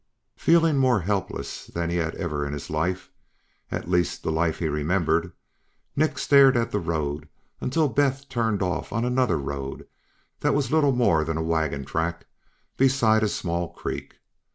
[0.35, 3.11] Feeling more helpless than he had ever felt in his life,
[3.69, 5.31] at least the life he remembered,
[5.95, 9.85] Nick stared at the road until Beth turned off on another road
[10.39, 12.25] that was little more than a wagon track
[12.77, 14.15] beside a small creek.